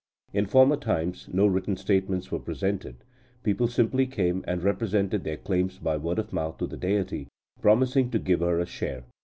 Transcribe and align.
In 0.33 0.47
former 0.47 0.77
times, 0.77 1.29
no 1.31 1.45
written 1.45 1.77
statements 1.77 2.31
were 2.31 2.39
presented; 2.39 2.95
people 3.43 3.67
simply 3.67 4.07
came 4.07 4.43
and 4.47 4.63
represented 4.63 5.23
their 5.23 5.37
claims 5.37 5.77
by 5.77 5.95
word 5.95 6.17
of 6.17 6.33
mouth 6.33 6.57
to 6.57 6.65
the 6.65 6.75
deity, 6.75 7.27
promising 7.61 8.09
to 8.09 8.17
give 8.17 8.39
her 8.39 8.59
a 8.59 8.65
share. 8.65 9.03